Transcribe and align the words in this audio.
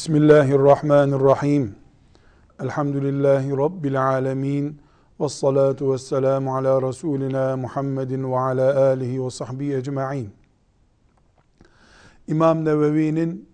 Bismillahirrahmanirrahim. 0.00 1.76
Elhamdülillahi 2.60 3.50
Rabbil 3.50 4.06
alemin. 4.06 4.80
Ve 5.20 5.28
salatu 5.28 5.92
ve 5.92 5.98
selamu 5.98 6.56
ala 6.56 6.82
Resulina 6.82 7.56
Muhammedin 7.56 8.32
ve 8.32 8.38
ala 8.38 8.80
alihi 8.86 9.24
ve 9.24 9.30
sahbihi 9.30 9.76
ecma'in. 9.76 10.32
İmam 12.28 12.64
Nevevi'nin 12.64 13.48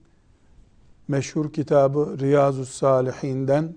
meşhur 1.08 1.52
kitabı 1.52 2.18
Riyazu 2.18 2.66
Salihinden 2.66 3.74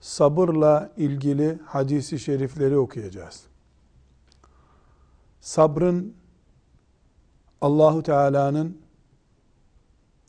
sabırla 0.00 0.92
ilgili 0.96 1.58
hadisi 1.64 2.18
şerifleri 2.18 2.78
okuyacağız. 2.78 3.44
Sabrın 5.40 6.14
Allahu 7.60 8.02
Teala'nın 8.02 8.78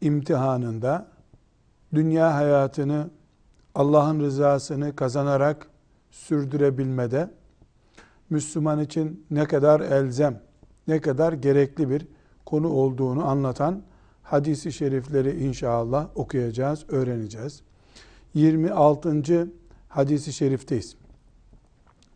imtihanında 0.02 1.11
dünya 1.94 2.36
hayatını 2.36 3.10
Allah'ın 3.76 4.20
rızasını 4.20 4.96
kazanarak 4.96 5.68
sürdürebilmede 6.12 7.30
Müslüman 8.30 8.80
için 8.80 9.26
ne 9.32 9.46
kadar 9.46 9.80
elzem, 9.80 10.42
ne 10.88 11.02
kadar 11.02 11.34
gerekli 11.34 11.90
bir 11.90 12.08
konu 12.46 12.70
olduğunu 12.70 13.28
anlatan 13.28 13.82
hadisi 14.24 14.74
şerifleri 14.74 15.44
inşallah 15.44 16.08
okuyacağız, 16.16 16.86
öğreneceğiz. 16.90 17.62
26. 18.34 19.50
hadisi 19.90 20.34
şerifteyiz. 20.34 20.96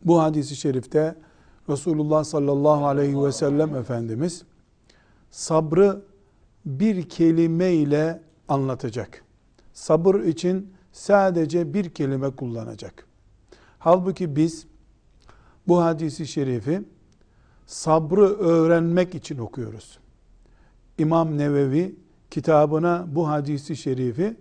Bu 0.06 0.22
hadisi 0.22 0.56
şerifte 0.56 1.16
Resulullah 1.70 2.24
sallallahu 2.24 2.86
aleyhi 2.86 3.24
ve 3.24 3.32
sellem 3.32 3.76
Efendimiz 3.76 4.44
sabrı 5.32 6.02
bir 6.66 7.10
kelime 7.10 7.74
ile 7.74 8.22
anlatacak. 8.48 9.25
Sabır 9.76 10.16
için 10.16 10.74
sadece 10.92 11.74
bir 11.74 11.90
kelime 11.90 12.30
kullanacak. 12.30 13.08
Halbuki 13.80 14.36
biz 14.36 14.68
bu 15.68 15.82
hadisi 15.84 16.28
şerifi 16.28 16.82
sabrı 17.66 18.26
öğrenmek 18.38 19.16
için 19.16 19.38
okuyoruz. 19.38 20.00
İmam 20.98 21.38
Nevevi 21.38 21.96
kitabına 22.32 23.06
bu 23.08 23.28
hadisi 23.28 23.76
şerifi 23.76 24.38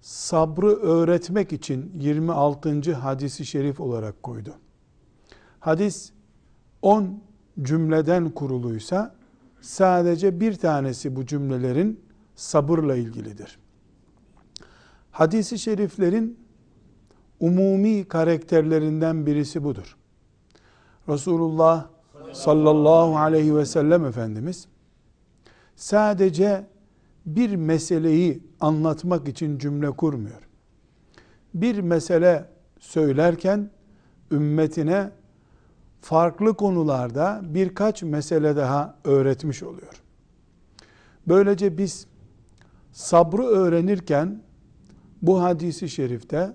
sabrı 0.00 0.76
öğretmek 0.76 1.52
için 1.52 1.92
26. 1.98 2.94
hadisi 2.94 3.46
şerif 3.46 3.80
olarak 3.80 4.22
koydu. 4.22 4.54
Hadis 5.60 6.12
10 6.82 7.22
cümleden 7.62 8.30
kuruluysa 8.30 9.14
sadece 9.60 10.40
bir 10.40 10.54
tanesi 10.54 11.16
bu 11.16 11.26
cümlelerin 11.26 12.00
sabırla 12.36 12.96
ilgilidir. 12.96 13.58
Hadisi 15.10 15.58
şeriflerin 15.58 16.38
umumi 17.40 18.04
karakterlerinden 18.04 19.26
birisi 19.26 19.64
budur. 19.64 19.96
Resulullah 21.08 21.88
sallallahu 22.32 23.18
aleyhi 23.18 23.56
ve 23.56 23.66
sellem 23.66 24.04
Efendimiz 24.04 24.68
sadece 25.76 26.66
bir 27.26 27.56
meseleyi 27.56 28.42
anlatmak 28.60 29.28
için 29.28 29.58
cümle 29.58 29.90
kurmuyor. 29.90 30.48
Bir 31.54 31.80
mesele 31.80 32.48
söylerken 32.78 33.70
ümmetine 34.30 35.10
farklı 36.00 36.54
konularda 36.54 37.40
birkaç 37.44 38.02
mesele 38.02 38.56
daha 38.56 38.96
öğretmiş 39.04 39.62
oluyor. 39.62 40.02
Böylece 41.28 41.78
biz 41.78 42.06
sabrı 42.92 43.42
öğrenirken 43.42 44.42
bu 45.22 45.42
hadisi 45.42 45.88
şerifte 45.88 46.52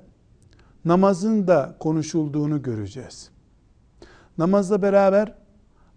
namazın 0.85 1.47
da 1.47 1.75
konuşulduğunu 1.79 2.61
göreceğiz. 2.61 3.29
Namazla 4.37 4.81
beraber 4.81 5.33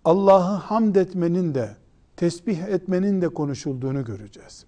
Allah'ı 0.05 0.57
hamd 0.57 0.95
etmenin 0.95 1.55
de 1.55 1.77
tesbih 2.17 2.59
etmenin 2.59 3.23
de 3.23 3.29
konuşulduğunu 3.29 4.05
göreceğiz. 4.05 4.65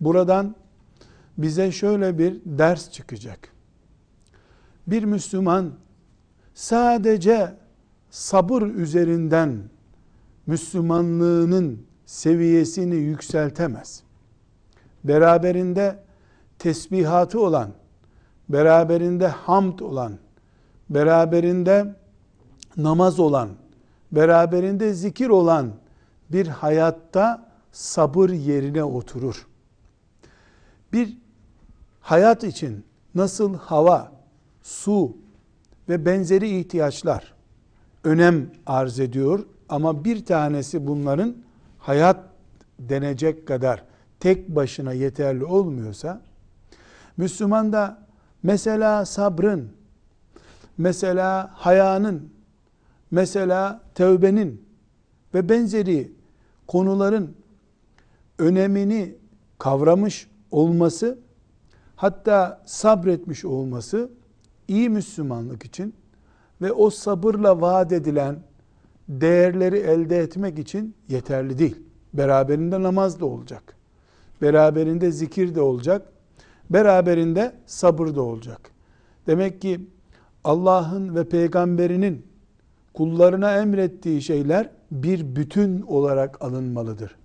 Buradan 0.00 0.54
bize 1.38 1.72
şöyle 1.72 2.18
bir 2.18 2.40
ders 2.44 2.90
çıkacak. 2.90 3.52
Bir 4.86 5.04
Müslüman 5.04 5.72
sadece 6.54 7.54
sabır 8.10 8.62
üzerinden 8.62 9.62
Müslümanlığının 10.46 11.82
seviyesini 12.06 12.94
yükseltemez. 12.94 14.02
Beraberinde 15.04 15.98
tesbihatı 16.58 17.40
olan, 17.40 17.70
beraberinde 18.48 19.28
hamd 19.28 19.78
olan, 19.78 20.12
beraberinde 20.90 21.94
namaz 22.76 23.20
olan, 23.20 23.48
beraberinde 24.12 24.94
zikir 24.94 25.28
olan 25.28 25.72
bir 26.32 26.46
hayatta 26.46 27.48
sabır 27.72 28.30
yerine 28.30 28.84
oturur. 28.84 29.46
Bir 30.92 31.18
hayat 32.00 32.44
için 32.44 32.84
nasıl 33.14 33.54
hava, 33.54 34.12
su 34.62 35.16
ve 35.88 36.06
benzeri 36.06 36.58
ihtiyaçlar 36.58 37.34
önem 38.04 38.50
arz 38.66 39.00
ediyor 39.00 39.46
ama 39.68 40.04
bir 40.04 40.24
tanesi 40.24 40.86
bunların 40.86 41.36
hayat 41.78 42.20
denecek 42.78 43.48
kadar 43.48 43.84
tek 44.20 44.48
başına 44.48 44.92
yeterli 44.92 45.44
olmuyorsa 45.44 46.20
Müslüman 47.18 47.72
da 47.72 48.06
mesela 48.42 49.04
sabrın, 49.04 49.68
mesela 50.78 51.50
hayanın, 51.54 52.30
mesela 53.10 53.80
tövbenin 53.94 54.62
ve 55.34 55.48
benzeri 55.48 56.12
konuların 56.66 57.36
önemini 58.38 59.14
kavramış 59.58 60.30
olması, 60.50 61.18
hatta 61.96 62.62
sabretmiş 62.66 63.44
olması 63.44 64.10
iyi 64.68 64.88
Müslümanlık 64.90 65.64
için 65.64 65.94
ve 66.62 66.72
o 66.72 66.90
sabırla 66.90 67.60
vaat 67.60 67.92
edilen 67.92 68.36
değerleri 69.08 69.76
elde 69.76 70.18
etmek 70.18 70.58
için 70.58 70.94
yeterli 71.08 71.58
değil. 71.58 71.76
Beraberinde 72.14 72.82
namaz 72.82 73.20
da 73.20 73.26
olacak. 73.26 73.76
Beraberinde 74.42 75.10
zikir 75.10 75.54
de 75.54 75.60
olacak. 75.60 76.12
Beraberinde 76.70 77.52
sabır 77.66 78.14
da 78.14 78.22
olacak. 78.22 78.70
Demek 79.26 79.62
ki 79.62 79.80
Allah'ın 80.44 81.14
ve 81.14 81.28
peygamberinin 81.28 82.26
kullarına 82.94 83.56
emrettiği 83.56 84.22
şeyler 84.22 84.70
bir 84.90 85.36
bütün 85.36 85.82
olarak 85.82 86.42
alınmalıdır. 86.42 87.16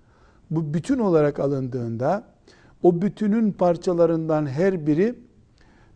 Bu 0.52 0.74
bütün 0.74 1.00
olarak 1.00 1.40
alındığında 1.40 2.24
o 2.84 3.02
bütünün 3.02 3.52
parçalarından 3.52 4.46
her 4.46 4.88
biri 4.88 5.16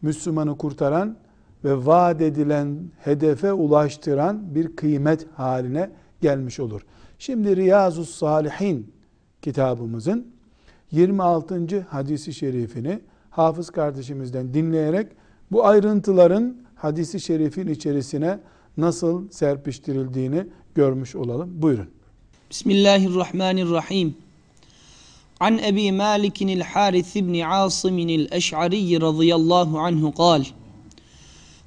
Müslümanı 0.01 0.57
kurtaran 0.57 1.17
ve 1.63 1.85
vaat 1.85 2.21
edilen 2.21 2.79
hedefe 2.99 3.53
ulaştıran 3.53 4.55
bir 4.55 4.75
kıymet 4.75 5.27
haline 5.35 5.89
gelmiş 6.21 6.59
olur. 6.59 6.81
Şimdi 7.19 7.55
Riyazu 7.55 8.05
Salihin 8.05 8.94
kitabımızın 9.41 10.27
26. 10.91 11.81
hadisi 11.89 12.33
şerifini 12.33 12.99
hafız 13.36 13.70
kardeşimizden 13.70 14.54
dinleyerek 14.54 15.06
bu 15.52 15.66
ayrıntıların 15.66 16.56
hadisi 16.74 17.20
şerifin 17.20 17.69
içerisine 17.69 18.38
nasıl 18.76 19.30
serpiştirildiğini 19.30 20.46
görmüş 20.74 21.16
olalım. 21.16 21.62
Buyurun. 21.62 21.88
Bismillahirrahmanirrahim. 22.50 24.14
An 25.40 25.58
Ebi 25.58 25.92
Malik 25.92 26.42
el-Harith 26.42 27.16
ibn 27.16 27.40
Asim 27.40 27.98
el-Eş'ari 27.98 29.00
radıyallahu 29.00 29.78
anhu 29.78 30.12
قال 30.12 30.42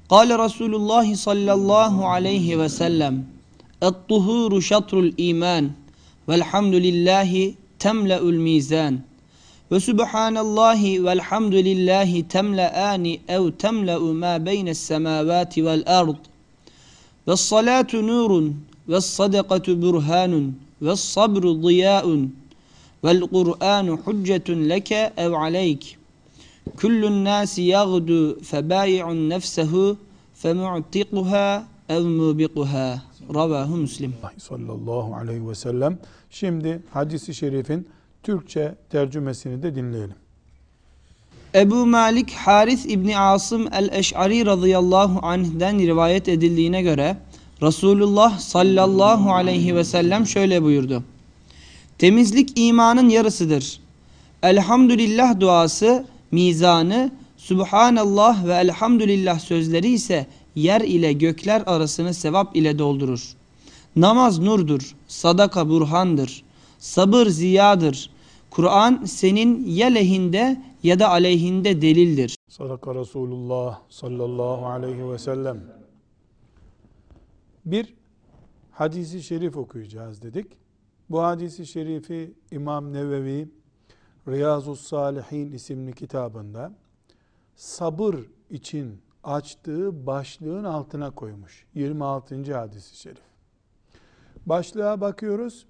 قال 0.08 0.28
رسول 0.46 0.72
الله 0.80 1.14
صلى 1.26 1.52
الله 1.58 1.94
عليه 2.12 2.56
وسلم 2.60 3.14
الطهور 3.82 4.60
شطر 4.60 4.96
الإيمان 5.06 5.64
والحمد 6.28 6.74
لله 6.86 7.32
تملأ 7.78 8.20
الميزان 8.32 8.94
وسبحان 9.70 10.36
الله 10.38 11.00
والحمد 11.00 11.54
لله 11.68 12.10
تملأان 12.20 13.18
أو 13.30 13.48
تملأ 13.48 13.98
ما 13.98 14.34
بين 14.38 14.68
السماوات 14.68 15.58
والأرض 15.58 16.16
والصلاة 17.26 17.90
نور 17.94 18.32
والصدقة 18.88 19.66
برهان 19.74 20.52
والصبر 20.82 21.52
ضياء 21.52 22.06
والقرآن 23.02 23.86
حجة 24.06 24.48
لك 24.48 24.90
أو 24.92 25.34
عليك 25.34 25.82
كل 26.80 27.04
الناس 27.04 27.58
يغدو 27.58 28.20
فبايع 28.48 29.12
نفسه 29.12 29.96
فمعتقها 30.40 31.46
أو 31.90 32.02
موبقها 32.04 33.02
Ravahu 33.34 33.76
Müslim. 33.76 34.12
Sallallahu 34.38 35.14
aleyhi 35.14 35.48
ve 35.48 35.54
sellem. 35.54 35.98
Şimdi 36.30 36.82
hadisi 36.90 37.34
şerifin 37.34 37.86
Türkçe 38.23 38.75
tercümesini 38.89 39.63
de 39.63 39.75
dinleyelim. 39.75 40.15
Ebu 41.55 41.85
Malik 41.85 42.31
Haris 42.33 42.85
İbni 42.85 43.19
Asım 43.19 43.73
el-Eş'ari 43.73 44.45
radıyallahu 44.45 45.25
anh'den 45.27 45.79
rivayet 45.79 46.27
edildiğine 46.27 46.81
göre 46.81 47.17
Resulullah 47.61 48.39
sallallahu 48.39 49.33
aleyhi 49.33 49.75
ve 49.75 49.83
sellem 49.83 50.27
şöyle 50.27 50.63
buyurdu. 50.63 51.03
Temizlik 51.97 52.51
imanın 52.55 53.09
yarısıdır. 53.09 53.79
Elhamdülillah 54.43 55.39
duası, 55.39 56.05
mizanı, 56.31 57.11
Subhanallah 57.37 58.45
ve 58.45 58.53
elhamdülillah 58.53 59.39
sözleri 59.39 59.89
ise 59.89 60.27
yer 60.55 60.81
ile 60.81 61.13
gökler 61.13 61.63
arasını 61.65 62.13
sevap 62.13 62.55
ile 62.55 62.79
doldurur. 62.79 63.33
Namaz 63.95 64.39
nurdur, 64.39 64.95
sadaka 65.07 65.69
burhandır, 65.69 66.43
sabır 66.79 67.27
ziyadır. 67.27 68.09
Kur'an 68.51 69.03
senin 69.05 69.65
ya 69.65 69.87
lehinde 69.87 70.61
ya 70.83 70.99
da 70.99 71.09
aleyhinde 71.09 71.81
delildir. 71.81 72.37
Sadaka 72.49 72.95
Resulullah 72.95 73.81
sallallahu 73.89 74.65
aleyhi 74.65 75.09
ve 75.09 75.17
sellem. 75.17 75.63
Bir 77.65 77.93
hadisi 78.71 79.23
şerif 79.23 79.57
okuyacağız 79.57 80.21
dedik. 80.21 80.47
Bu 81.09 81.21
hadisi 81.23 81.65
şerifi 81.65 82.33
İmam 82.51 82.93
Nevevi 82.93 83.49
Riyazu 84.27 84.75
Salihin 84.75 85.51
isimli 85.51 85.93
kitabında 85.93 86.71
sabır 87.55 88.15
için 88.49 89.01
açtığı 89.23 90.05
başlığın 90.07 90.63
altına 90.63 91.11
koymuş. 91.11 91.65
26. 91.73 92.55
hadisi 92.55 92.97
şerif. 92.97 93.23
Başlığa 94.45 95.01
bakıyoruz. 95.01 95.65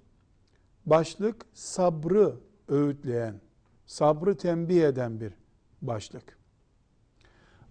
Başlık 0.86 1.46
sabrı 1.54 2.34
öğütleyen, 2.72 3.40
sabrı 3.86 4.36
tembih 4.36 4.82
eden 4.82 5.20
bir 5.20 5.32
başlık. 5.82 6.38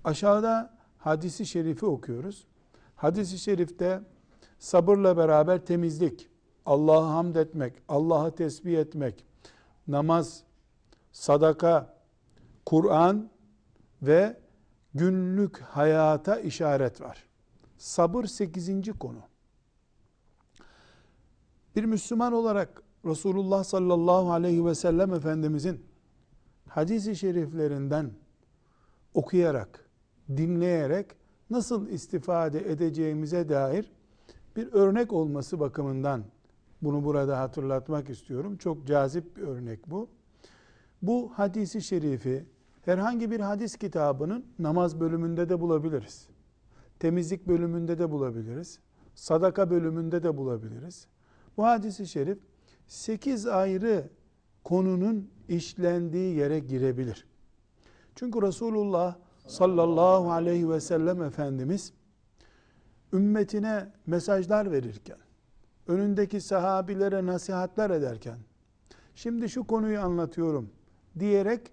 Aşağıda 0.04 0.78
hadisi 0.98 1.46
şerifi 1.46 1.86
okuyoruz. 1.86 2.48
Hadisi 2.96 3.40
şerifte 3.40 4.02
sabırla 4.60 5.18
beraber 5.18 5.66
temizlik, 5.66 6.30
Allah'ı 6.66 7.06
hamd 7.06 7.36
etmek, 7.36 7.74
Allah'ı 7.88 8.36
tesbih 8.36 8.78
etmek, 8.78 9.26
namaz, 9.88 10.44
sadaka, 11.12 11.98
Kur'an 12.66 13.30
ve 14.02 14.38
günlük 14.94 15.60
hayata 15.62 16.40
işaret 16.40 17.02
var. 17.02 17.24
Sabır 17.78 18.26
8. 18.26 18.92
konu. 19.00 19.22
Bir 21.76 21.84
Müslüman 21.86 22.34
olarak 22.34 22.84
Resulullah 23.06 23.64
sallallahu 23.64 24.32
aleyhi 24.32 24.66
ve 24.66 24.76
sellem 24.76 25.14
Efendimizin 25.14 25.86
hadisi 26.68 27.16
şeriflerinden 27.16 28.12
okuyarak, 29.14 29.90
dinleyerek 30.38 31.08
nasıl 31.50 31.88
istifade 31.88 32.72
edeceğimize 32.72 33.50
dair 33.50 33.92
bir 34.56 34.74
örnek 34.74 35.14
olması 35.14 35.60
bakımından 35.60 36.24
bunu 36.82 37.04
burada 37.04 37.40
hatırlatmak 37.40 38.10
istiyorum. 38.10 38.58
Çok 38.58 38.88
cazip 38.88 39.38
bir 39.38 39.42
örnek 39.42 39.92
bu. 39.92 40.10
Bu 41.02 41.32
hadisi 41.36 41.82
şerifi 41.82 42.46
herhangi 42.86 43.32
bir 43.32 43.40
hadis 43.40 43.78
kitabının 43.78 44.46
namaz 44.60 45.00
bölümünde 45.00 45.50
de 45.50 45.60
bulabiliriz. 45.60 46.28
Temizlik 47.00 47.48
bölümünde 47.48 48.00
de 48.00 48.12
bulabiliriz. 48.12 48.80
Sadaka 49.16 49.70
bölümünde 49.70 50.24
de 50.24 50.38
bulabiliriz. 50.38 51.08
Bu 51.58 51.64
hadisi 51.64 52.08
şerif 52.08 52.38
8 52.92 53.48
ayrı 53.48 54.10
konunun 54.64 55.32
işlendiği 55.48 56.36
yere 56.36 56.60
girebilir. 56.60 57.28
Çünkü 58.16 58.42
Resulullah 58.42 59.16
sallallahu 59.48 60.32
aleyhi 60.32 60.70
ve 60.70 60.80
sellem 60.80 61.24
Efendimiz 61.24 61.94
ümmetine 63.14 63.92
mesajlar 64.08 64.72
verirken, 64.72 65.18
önündeki 65.88 66.42
sahabilere 66.42 67.26
nasihatler 67.26 67.90
ederken, 67.90 68.38
şimdi 69.16 69.50
şu 69.50 69.64
konuyu 69.64 70.00
anlatıyorum 70.00 70.70
diyerek 71.20 71.72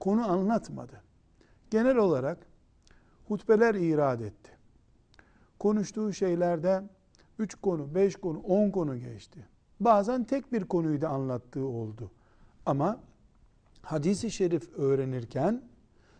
konu 0.00 0.30
anlatmadı. 0.30 1.02
Genel 1.70 1.96
olarak 1.96 2.46
hutbeler 3.28 3.74
irad 3.74 4.20
etti. 4.20 4.50
Konuştuğu 5.58 6.12
şeylerde 6.12 6.82
üç 7.38 7.54
konu, 7.54 7.94
beş 7.94 8.16
konu, 8.16 8.38
on 8.38 8.70
konu 8.70 8.98
geçti. 8.98 9.51
Bazen 9.84 10.24
tek 10.24 10.52
bir 10.52 10.64
konuyu 10.64 11.00
da 11.00 11.08
anlattığı 11.08 11.64
oldu. 11.64 12.10
Ama 12.66 13.00
hadisi 13.82 14.30
şerif 14.30 14.72
öğrenirken 14.78 15.62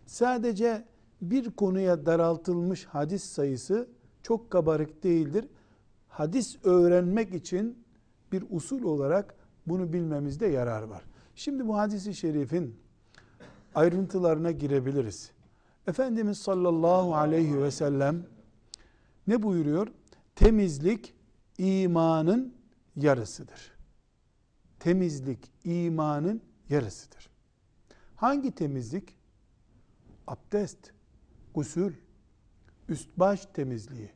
sadece 0.06 0.84
bir 1.22 1.50
konuya 1.50 2.06
daraltılmış 2.06 2.84
hadis 2.84 3.24
sayısı 3.24 3.88
çok 4.22 4.50
kabarık 4.50 5.02
değildir. 5.02 5.44
Hadis 6.08 6.56
öğrenmek 6.64 7.34
için 7.34 7.78
bir 8.32 8.44
usul 8.50 8.82
olarak 8.82 9.34
bunu 9.66 9.92
bilmemizde 9.92 10.46
yarar 10.46 10.82
var. 10.82 11.02
Şimdi 11.34 11.68
bu 11.68 11.76
hadisi 11.76 12.14
şerifin 12.14 12.76
ayrıntılarına 13.74 14.50
girebiliriz. 14.50 15.30
Efendimiz 15.86 16.38
sallallahu 16.38 17.14
aleyhi 17.14 17.62
ve 17.62 17.70
sellem 17.70 18.22
ne 19.26 19.42
buyuruyor? 19.42 19.88
Temizlik 20.36 21.14
imanın 21.58 22.54
yarısıdır. 22.96 23.72
Temizlik 24.80 25.52
imanın 25.64 26.42
yarısıdır. 26.68 27.30
Hangi 28.16 28.54
temizlik? 28.54 29.16
Abdest, 30.26 30.92
gusül, 31.54 31.94
üst 32.88 33.08
baş 33.16 33.46
temizliği. 33.46 34.10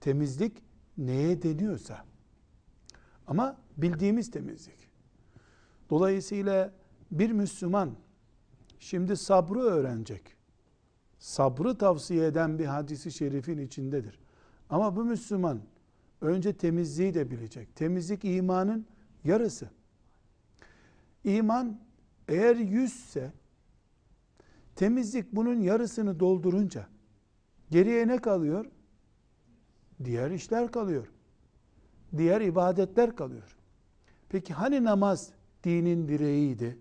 Temizlik 0.00 0.62
neye 0.98 1.42
deniyorsa. 1.42 2.04
Ama 3.26 3.56
bildiğimiz 3.76 4.30
temizlik. 4.30 4.88
Dolayısıyla 5.90 6.72
bir 7.10 7.30
Müslüman 7.30 7.96
şimdi 8.78 9.16
sabrı 9.16 9.60
öğrenecek. 9.60 10.36
Sabrı 11.18 11.78
tavsiye 11.78 12.26
eden 12.26 12.58
bir 12.58 12.66
hadisi 12.66 13.12
şerifin 13.12 13.58
içindedir. 13.58 14.18
Ama 14.70 14.96
bu 14.96 15.04
Müslüman 15.04 15.60
önce 16.20 16.52
temizliği 16.52 17.14
de 17.14 17.30
bilecek. 17.30 17.76
Temizlik 17.76 18.24
imanın 18.24 18.86
yarısı. 19.24 19.70
İman 21.24 21.80
eğer 22.28 22.56
yüzse 22.56 23.32
temizlik 24.76 25.32
bunun 25.32 25.60
yarısını 25.60 26.20
doldurunca 26.20 26.86
geriye 27.70 28.08
ne 28.08 28.18
kalıyor? 28.18 28.66
Diğer 30.04 30.30
işler 30.30 30.72
kalıyor. 30.72 31.12
Diğer 32.16 32.40
ibadetler 32.40 33.16
kalıyor. 33.16 33.56
Peki 34.28 34.54
hani 34.54 34.84
namaz 34.84 35.30
dinin 35.64 36.08
direğiydi? 36.08 36.78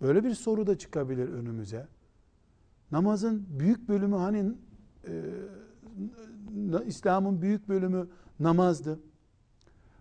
Böyle 0.00 0.24
bir 0.24 0.34
soru 0.34 0.66
da 0.66 0.78
çıkabilir 0.78 1.28
önümüze. 1.28 1.88
Namazın 2.90 3.46
büyük 3.58 3.88
bölümü 3.88 4.16
hani 4.16 4.52
e, 5.06 5.12
İslam'ın 6.86 7.42
büyük 7.42 7.68
bölümü 7.68 8.08
namazdı. 8.40 9.00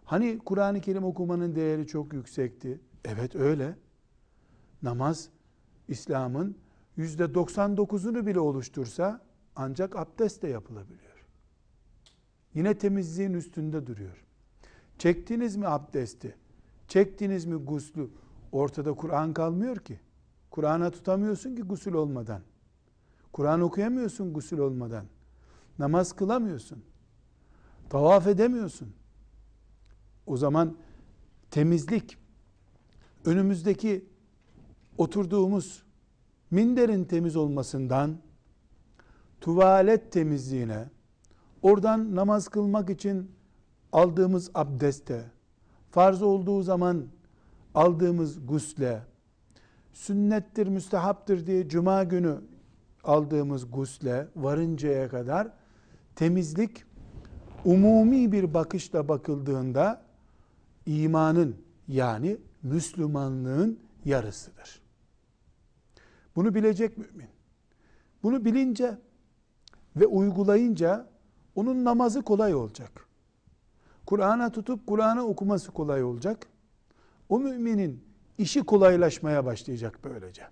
Hani 0.05 0.39
Kur'an-ı 0.39 0.81
Kerim 0.81 1.03
okumanın 1.03 1.55
değeri 1.55 1.87
çok 1.87 2.13
yüksekti. 2.13 2.79
Evet 3.05 3.35
öyle. 3.35 3.75
Namaz 4.81 5.29
İslam'ın 5.87 6.57
yüzde 6.97 7.23
99'unu 7.23 8.25
bile 8.25 8.39
oluştursa 8.39 9.21
ancak 9.55 9.95
abdestle 9.95 10.49
yapılabiliyor. 10.49 11.25
Yine 12.53 12.77
temizliğin 12.77 13.33
üstünde 13.33 13.87
duruyor. 13.87 14.25
Çektiniz 14.97 15.55
mi 15.55 15.67
abdesti? 15.67 16.35
Çektiniz 16.87 17.45
mi 17.45 17.55
guslu? 17.55 18.09
Ortada 18.51 18.93
Kur'an 18.93 19.33
kalmıyor 19.33 19.77
ki. 19.77 19.99
Kur'an'a 20.51 20.91
tutamıyorsun 20.91 21.55
ki 21.55 21.61
gusül 21.61 21.93
olmadan. 21.93 22.41
Kur'an 23.33 23.61
okuyamıyorsun 23.61 24.33
gusül 24.33 24.57
olmadan. 24.57 25.05
Namaz 25.79 26.13
kılamıyorsun. 26.13 26.83
Tavaf 27.89 28.27
edemiyorsun. 28.27 28.93
O 30.25 30.37
zaman 30.37 30.77
temizlik 31.51 32.17
önümüzdeki 33.25 34.05
oturduğumuz 34.97 35.83
minderin 36.51 37.05
temiz 37.05 37.35
olmasından 37.35 38.17
tuvalet 39.41 40.11
temizliğine, 40.11 40.89
oradan 41.61 42.15
namaz 42.15 42.47
kılmak 42.47 42.89
için 42.89 43.31
aldığımız 43.91 44.51
abdeste, 44.55 45.31
farz 45.91 46.21
olduğu 46.21 46.61
zaman 46.61 47.05
aldığımız 47.75 48.47
gusle, 48.47 49.01
sünnettir, 49.93 50.67
müstehaptır 50.67 51.47
diye 51.47 51.69
cuma 51.69 52.03
günü 52.03 52.37
aldığımız 53.03 53.71
gusle 53.71 54.27
varıncaya 54.35 55.09
kadar 55.09 55.47
temizlik 56.15 56.88
umumi 57.65 58.31
bir 58.31 58.53
bakışla 58.53 59.07
bakıldığında 59.07 60.01
imanın 60.85 61.55
yani 61.87 62.37
Müslümanlığın 62.63 63.79
yarısıdır. 64.05 64.81
Bunu 66.35 66.55
bilecek 66.55 66.97
mümin. 66.97 67.29
Bunu 68.23 68.45
bilince 68.45 68.97
ve 69.95 70.05
uygulayınca 70.05 71.07
onun 71.55 71.85
namazı 71.85 72.21
kolay 72.21 72.55
olacak. 72.55 73.07
Kur'an'a 74.05 74.51
tutup 74.51 74.87
Kur'an'ı 74.87 75.23
okuması 75.23 75.71
kolay 75.71 76.03
olacak. 76.03 76.47
O 77.29 77.39
müminin 77.39 78.03
işi 78.37 78.63
kolaylaşmaya 78.63 79.45
başlayacak 79.45 79.99
böylece. 80.03 80.43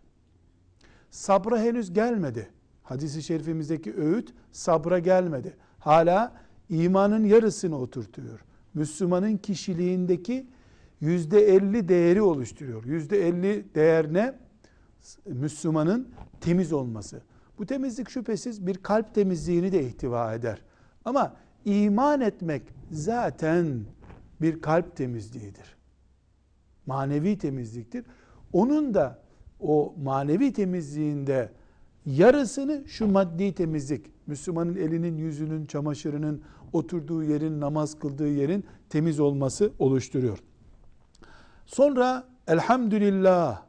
Sabra 1.09 1.59
henüz 1.59 1.93
gelmedi. 1.93 2.49
Hadis-i 2.83 3.23
şerifimizdeki 3.23 3.95
öğüt 3.97 4.33
sabra 4.51 4.99
gelmedi. 4.99 5.57
Hala 5.79 6.33
imanın 6.69 7.23
yarısını 7.23 7.79
oturtuyor. 7.79 8.39
Müslümanın 8.73 9.37
kişiliğindeki 9.37 10.47
yüzde 11.01 11.55
elli 11.55 11.87
değeri 11.87 12.21
oluşturuyor. 12.21 12.85
Yüzde 12.85 13.27
elli 13.27 13.65
değer 13.75 14.13
ne? 14.13 14.35
Müslümanın 15.25 16.09
temiz 16.41 16.73
olması. 16.73 17.21
Bu 17.57 17.65
temizlik 17.65 18.09
şüphesiz 18.09 18.67
bir 18.67 18.77
kalp 18.77 19.15
temizliğini 19.15 19.71
de 19.71 19.83
ihtiva 19.83 20.33
eder. 20.33 20.61
Ama 21.05 21.35
iman 21.65 22.21
etmek 22.21 22.61
zaten 22.91 23.81
bir 24.41 24.61
kalp 24.61 24.95
temizliğidir. 24.95 25.77
Manevi 26.85 27.37
temizliktir. 27.37 28.05
Onun 28.53 28.93
da 28.93 29.19
o 29.59 29.95
manevi 30.03 30.53
temizliğinde 30.53 31.51
yarısını 32.05 32.83
şu 32.87 33.07
maddi 33.07 33.55
temizlik, 33.55 34.05
Müslümanın 34.27 34.75
elinin, 34.75 35.17
yüzünün, 35.17 35.65
çamaşırının, 35.65 36.41
oturduğu 36.73 37.23
yerin, 37.23 37.61
namaz 37.61 37.99
kıldığı 37.99 38.29
yerin 38.29 38.65
temiz 38.89 39.19
olması 39.19 39.71
oluşturuyor. 39.79 40.37
Sonra 41.65 42.23
elhamdülillah 42.47 43.61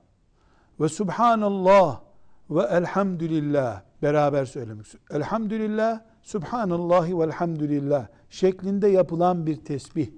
ve 0.81 0.89
subhanallah 0.89 2.01
ve 2.51 2.63
elhamdülillah 2.63 3.83
beraber 4.03 4.45
söylemek. 4.45 4.87
Elhamdülillah, 5.11 6.01
subhanallahi 6.23 7.19
ve 7.19 7.25
elhamdülillah 7.25 8.07
şeklinde 8.31 8.89
yapılan 8.89 9.47
bir 9.47 9.57
tesbih. 9.65 10.11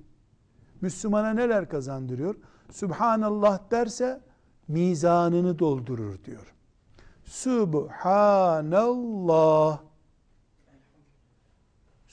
Müslümana 0.80 1.30
neler 1.30 1.68
kazandırıyor? 1.68 2.34
Subhanallah 2.70 3.70
derse 3.70 4.20
mizanını 4.68 5.58
doldurur 5.58 6.24
diyor. 6.24 6.54
Subhanallah 7.24 8.60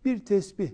bir 0.05 0.25
tesbih. 0.25 0.71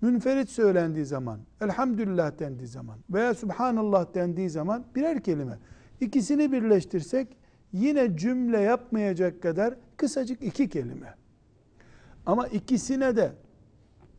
Münferit 0.00 0.50
söylendiği 0.50 1.04
zaman, 1.04 1.40
elhamdülillah 1.60 2.38
dendiği 2.38 2.68
zaman 2.68 2.98
veya 3.10 3.34
subhanallah 3.34 4.14
dendiği 4.14 4.50
zaman 4.50 4.84
birer 4.94 5.22
kelime. 5.22 5.58
İkisini 6.00 6.52
birleştirsek 6.52 7.36
yine 7.72 8.16
cümle 8.16 8.60
yapmayacak 8.60 9.42
kadar 9.42 9.74
kısacık 9.96 10.42
iki 10.42 10.68
kelime. 10.68 11.14
Ama 12.26 12.46
ikisine 12.46 13.16
de 13.16 13.32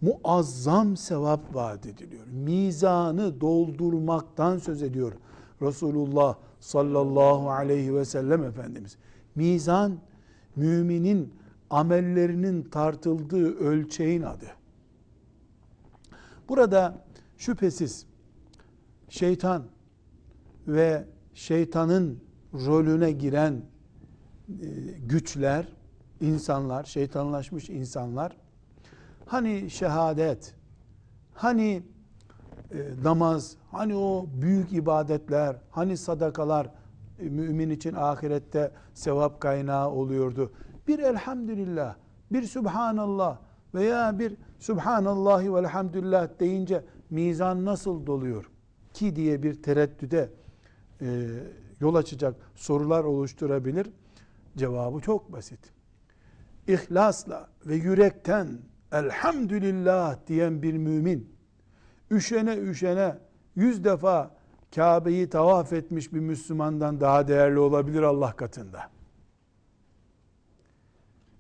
muazzam 0.02 0.98
sevap 0.98 1.56
vaat 1.56 1.86
ediliyor. 1.86 2.28
Mizanı 2.28 3.42
doldurmaktan 3.42 4.58
söz 4.58 4.84
ediyor 4.84 5.14
Resulullah 5.62 6.38
sallallahu 6.62 7.52
aleyhi 7.52 7.96
ve 7.96 8.06
sellem 8.06 8.44
Efendimiz. 8.44 8.98
Mizan 9.36 10.00
müminin 10.56 11.34
amellerinin 11.70 12.64
tartıldığı 12.64 13.58
ölçeğin 13.60 14.22
adı. 14.22 14.48
Burada 16.50 17.06
şüphesiz 17.38 18.06
şeytan 19.10 19.64
ve 20.68 21.06
şeytanın 21.34 22.20
rolüne 22.54 23.12
giren 23.12 23.54
e, 23.54 24.68
güçler, 25.06 25.68
insanlar, 26.22 26.84
şeytanlaşmış 26.84 27.70
insanlar 27.70 28.38
hani 29.26 29.70
şehadet, 29.70 30.56
hani 31.34 31.84
e, 32.74 33.04
namaz, 33.04 33.56
hani 33.72 33.96
o 33.96 34.26
büyük 34.42 34.74
ibadetler, 34.74 35.56
hani 35.72 35.98
sadakalar 35.98 36.70
e, 37.20 37.24
mümin 37.24 37.70
için 37.70 37.94
ahirette 37.94 38.72
sevap 38.94 39.42
kaynağı 39.42 39.90
oluyordu. 39.90 40.52
Bir 40.88 41.00
elhamdülillah, 41.00 41.96
bir 42.32 42.44
subhanallah 42.44 43.38
veya 43.74 44.20
bir 44.20 44.38
subhanallahi 44.60 45.54
ve 45.54 45.60
elhamdülillah 45.60 46.40
deyince 46.40 46.84
mizan 47.10 47.66
nasıl 47.66 48.06
doluyor 48.06 48.52
ki 48.94 49.16
diye 49.16 49.44
bir 49.44 49.64
tereddüde 49.64 50.30
e, 51.02 51.28
yol 51.80 51.96
açacak 51.96 52.36
sorular 52.56 53.04
oluşturabilir. 53.04 53.90
Cevabı 54.58 55.00
çok 55.00 55.32
basit. 55.32 55.60
İhlasla 56.68 57.50
ve 57.66 57.76
yürekten 57.76 58.48
elhamdülillah 58.92 60.18
diyen 60.28 60.62
bir 60.62 60.74
mümin 60.74 61.41
üşene 62.12 62.58
üşene 62.58 63.18
yüz 63.56 63.84
defa 63.84 64.32
Kabe'yi 64.76 65.30
tavaf 65.30 65.74
etmiş 65.74 66.14
bir 66.14 66.20
Müslümandan 66.20 67.02
daha 67.02 67.28
değerli 67.28 67.60
olabilir 67.60 68.02
Allah 68.02 68.32
katında. 68.36 68.90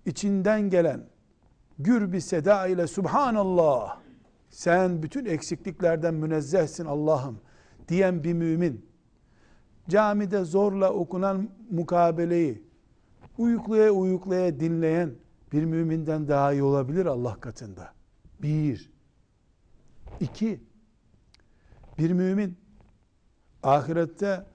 İçinden 0.06 0.70
gelen 0.70 1.04
gür 1.80 2.14
bir 2.14 2.20
seda 2.20 2.68
ile 2.68 2.88
Subhanallah 2.88 3.98
sen 4.50 5.04
bütün 5.04 5.26
eksikliklerden 5.26 6.14
münezzehsin 6.14 6.86
Allah'ım 6.86 7.40
diyen 7.88 8.24
bir 8.24 8.34
mümin 8.34 8.86
camide 9.90 10.44
zorla 10.44 10.94
okunan 10.94 11.50
mukabeleyi 11.72 12.64
uyuklaya 13.38 13.92
uyuklaya 13.92 14.60
dinleyen 14.60 15.12
bir 15.52 15.66
müminden 15.66 16.28
daha 16.28 16.54
iyi 16.54 16.64
olabilir 16.64 17.06
Allah 17.06 17.36
katında. 17.40 17.94
Bir. 18.42 18.91
İki. 20.20 20.60
Bir 21.98 22.12
mümin 22.12 22.58
ahirette 23.64 24.46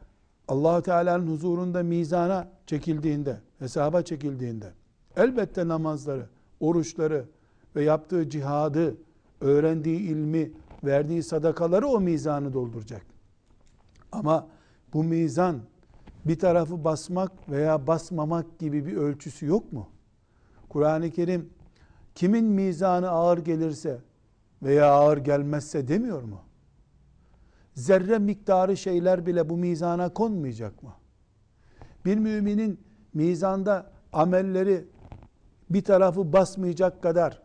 allah 0.48 0.82
Teala'nın 0.82 1.26
huzurunda 1.26 1.82
mizana 1.82 2.48
çekildiğinde, 2.66 3.40
hesaba 3.58 4.02
çekildiğinde 4.02 4.72
elbette 5.16 5.68
namazları, 5.68 6.26
oruçları 6.60 7.24
ve 7.76 7.84
yaptığı 7.84 8.30
cihadı, 8.30 8.96
öğrendiği 9.40 10.00
ilmi, 10.00 10.52
verdiği 10.84 11.22
sadakaları 11.22 11.86
o 11.86 12.00
mizanı 12.00 12.52
dolduracak. 12.52 13.06
Ama 14.12 14.48
bu 14.92 15.04
mizan 15.04 15.60
bir 16.24 16.38
tarafı 16.38 16.84
basmak 16.84 17.50
veya 17.50 17.86
basmamak 17.86 18.58
gibi 18.58 18.86
bir 18.86 18.96
ölçüsü 18.96 19.46
yok 19.46 19.72
mu? 19.72 19.88
Kur'an-ı 20.68 21.10
Kerim 21.10 21.50
kimin 22.14 22.44
mizanı 22.44 23.08
ağır 23.08 23.38
gelirse 23.38 23.98
veya 24.66 24.86
ağır 24.86 25.18
gelmezse 25.18 25.88
demiyor 25.88 26.22
mu? 26.22 26.40
Zerre 27.74 28.18
miktarı 28.18 28.76
şeyler 28.76 29.26
bile 29.26 29.48
bu 29.48 29.56
mizana 29.56 30.14
konmayacak 30.14 30.82
mı? 30.82 30.92
Bir 32.04 32.18
müminin 32.18 32.80
mizanda 33.14 33.90
amelleri 34.12 34.84
bir 35.70 35.84
tarafı 35.84 36.32
basmayacak 36.32 37.02
kadar 37.02 37.42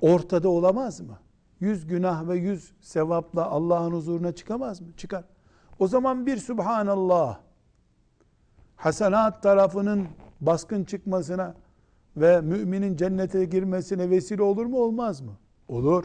ortada 0.00 0.48
olamaz 0.48 1.00
mı? 1.00 1.18
Yüz 1.60 1.86
günah 1.86 2.28
ve 2.28 2.36
yüz 2.36 2.72
sevapla 2.80 3.46
Allah'ın 3.46 3.92
huzuruna 3.92 4.32
çıkamaz 4.32 4.80
mı? 4.80 4.88
Çıkar. 4.96 5.24
O 5.78 5.88
zaman 5.88 6.26
bir 6.26 6.36
Subhanallah 6.36 7.40
hasenat 8.76 9.42
tarafının 9.42 10.08
baskın 10.40 10.84
çıkmasına 10.84 11.54
ve 12.16 12.40
müminin 12.40 12.96
cennete 12.96 13.44
girmesine 13.44 14.10
vesile 14.10 14.42
olur 14.42 14.66
mu 14.66 14.78
olmaz 14.78 15.20
mı? 15.20 15.32
Olur. 15.68 16.04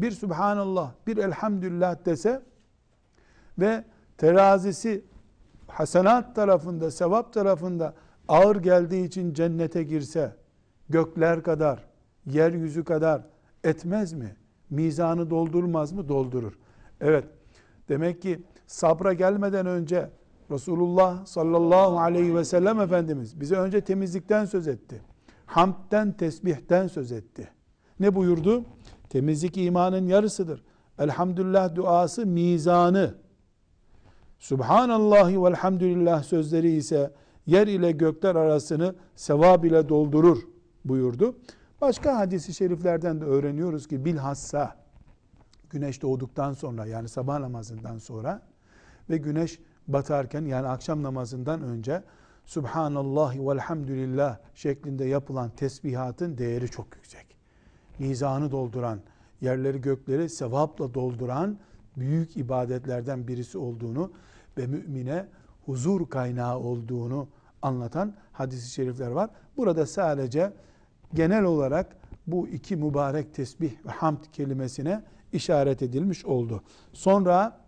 Bir 0.00 0.10
Subhanallah, 0.10 0.92
bir 1.06 1.16
Elhamdülillah 1.16 2.04
dese 2.04 2.42
ve 3.58 3.84
terazisi 4.18 5.04
hasenat 5.68 6.36
tarafında, 6.36 6.90
sevap 6.90 7.32
tarafında 7.32 7.94
ağır 8.28 8.56
geldiği 8.56 9.04
için 9.04 9.34
cennete 9.34 9.82
girse, 9.82 10.36
gökler 10.88 11.42
kadar, 11.42 11.84
yeryüzü 12.26 12.84
kadar 12.84 13.22
etmez 13.64 14.12
mi? 14.12 14.36
Mizanı 14.70 15.30
doldurmaz 15.30 15.92
mı? 15.92 16.08
Doldurur. 16.08 16.58
Evet. 17.00 17.24
Demek 17.88 18.22
ki 18.22 18.42
sabra 18.66 19.12
gelmeden 19.12 19.66
önce 19.66 20.10
Resulullah 20.50 21.26
sallallahu 21.26 21.98
aleyhi 22.00 22.36
ve 22.36 22.44
sellem 22.44 22.80
Efendimiz 22.80 23.40
bize 23.40 23.56
önce 23.56 23.80
temizlikten 23.80 24.44
söz 24.44 24.68
etti. 24.68 25.02
Hamdten, 25.46 26.12
tesbihten 26.12 26.86
söz 26.86 27.12
etti. 27.12 27.48
Ne 28.00 28.14
buyurdu? 28.14 28.64
Temizlik 29.10 29.56
imanın 29.56 30.06
yarısıdır. 30.06 30.62
Elhamdülillah 30.98 31.74
duası 31.74 32.26
mizanı. 32.26 33.14
Subhanallahi 34.38 35.44
velhamdülillah 35.44 36.22
sözleri 36.22 36.70
ise 36.70 37.12
yer 37.46 37.66
ile 37.66 37.92
gökler 37.92 38.34
arasını 38.34 38.94
sevap 39.16 39.64
ile 39.64 39.88
doldurur 39.88 40.38
buyurdu. 40.84 41.36
Başka 41.80 42.18
hadisi 42.18 42.54
şeriflerden 42.54 43.20
de 43.20 43.24
öğreniyoruz 43.24 43.88
ki 43.88 44.04
bilhassa 44.04 44.76
güneş 45.70 46.02
doğduktan 46.02 46.52
sonra 46.52 46.86
yani 46.86 47.08
sabah 47.08 47.38
namazından 47.38 47.98
sonra 47.98 48.42
ve 49.10 49.16
güneş 49.16 49.58
batarken 49.88 50.44
yani 50.44 50.66
akşam 50.66 51.02
namazından 51.02 51.62
önce 51.62 52.02
Subhanallah 52.44 53.36
ve 53.36 53.52
elhamdülillah 53.52 54.38
şeklinde 54.54 55.04
yapılan 55.04 55.50
tesbihatın 55.50 56.38
değeri 56.38 56.70
çok 56.70 56.96
yüksek. 56.96 57.39
Mizanı 58.00 58.50
dolduran, 58.50 59.00
yerleri 59.40 59.80
gökleri 59.80 60.28
sevapla 60.28 60.94
dolduran 60.94 61.58
büyük 61.96 62.36
ibadetlerden 62.36 63.28
birisi 63.28 63.58
olduğunu 63.58 64.12
ve 64.58 64.66
mümine 64.66 65.26
huzur 65.66 66.08
kaynağı 66.08 66.58
olduğunu 66.58 67.28
anlatan 67.62 68.14
hadis-i 68.32 68.70
şerifler 68.70 69.10
var. 69.10 69.30
Burada 69.56 69.86
sadece 69.86 70.52
genel 71.14 71.44
olarak 71.44 71.96
bu 72.26 72.48
iki 72.48 72.76
mübarek 72.76 73.34
tesbih 73.34 73.72
ve 73.86 73.90
hamd 73.90 74.24
kelimesine 74.32 75.02
işaret 75.32 75.82
edilmiş 75.82 76.24
oldu. 76.24 76.62
Sonra 76.92 77.60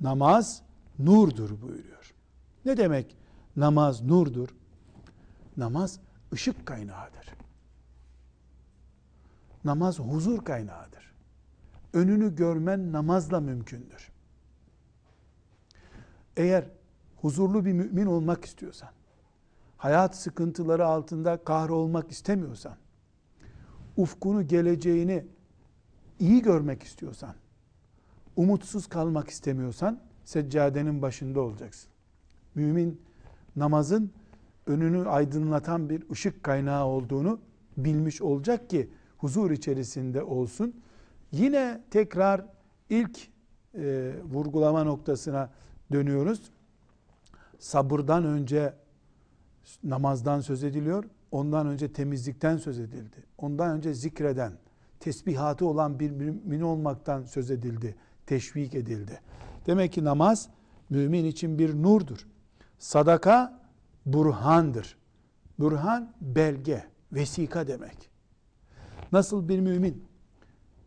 namaz 0.00 0.62
nurdur 0.98 1.62
buyuruyor. 1.62 2.14
Ne 2.64 2.76
demek 2.76 3.16
namaz 3.56 4.02
nurdur? 4.02 4.48
Namaz 5.56 6.00
ışık 6.32 6.66
kaynağıdır. 6.66 7.35
Namaz 9.66 9.98
huzur 9.98 10.44
kaynağıdır. 10.44 11.14
Önünü 11.92 12.36
görmen 12.36 12.92
namazla 12.92 13.40
mümkündür. 13.40 14.12
Eğer 16.36 16.64
huzurlu 17.16 17.64
bir 17.64 17.72
mümin 17.72 18.06
olmak 18.06 18.44
istiyorsan, 18.44 18.88
hayat 19.76 20.16
sıkıntıları 20.16 20.86
altında 20.86 21.44
kahrolmak 21.44 22.10
istemiyorsan, 22.10 22.76
ufkunu, 23.96 24.46
geleceğini 24.46 25.26
iyi 26.18 26.42
görmek 26.42 26.82
istiyorsan, 26.82 27.34
umutsuz 28.36 28.88
kalmak 28.88 29.28
istemiyorsan, 29.28 30.00
seccadenin 30.24 31.02
başında 31.02 31.40
olacaksın. 31.40 31.90
Mümin 32.54 33.02
namazın 33.56 34.12
önünü 34.66 35.08
aydınlatan 35.08 35.90
bir 35.90 36.10
ışık 36.10 36.42
kaynağı 36.42 36.84
olduğunu 36.84 37.40
bilmiş 37.76 38.22
olacak 38.22 38.70
ki 38.70 38.90
huzur 39.18 39.50
içerisinde 39.50 40.22
olsun. 40.22 40.80
Yine 41.32 41.80
tekrar 41.90 42.44
ilk 42.90 43.28
e, 43.74 44.12
vurgulama 44.24 44.84
noktasına 44.84 45.50
dönüyoruz. 45.92 46.42
Sabırdan 47.58 48.24
önce 48.24 48.74
namazdan 49.84 50.40
söz 50.40 50.64
ediliyor. 50.64 51.04
Ondan 51.30 51.66
önce 51.66 51.92
temizlikten 51.92 52.56
söz 52.56 52.78
edildi. 52.78 53.16
Ondan 53.38 53.76
önce 53.76 53.94
zikreden, 53.94 54.52
tesbihatı 55.00 55.66
olan 55.66 56.00
bir 56.00 56.10
mümin 56.10 56.60
olmaktan 56.60 57.24
söz 57.24 57.50
edildi, 57.50 57.94
teşvik 58.26 58.74
edildi. 58.74 59.20
Demek 59.66 59.92
ki 59.92 60.04
namaz 60.04 60.48
mümin 60.90 61.24
için 61.24 61.58
bir 61.58 61.74
nurdur. 61.82 62.26
Sadaka 62.78 63.60
burhandır. 64.06 64.96
Burhan 65.58 66.12
belge, 66.20 66.84
vesika 67.12 67.66
demek. 67.66 68.15
Nasıl 69.12 69.48
bir 69.48 69.60
mümin 69.60 70.04